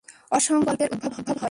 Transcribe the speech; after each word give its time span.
অসংখ্য 0.31 0.71
বিকল্পের 0.71 0.89
উদ্ভব 0.95 1.11
হয়। 1.17 1.39